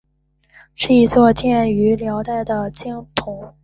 [0.73, 3.53] 是一座建于辽代的经幢。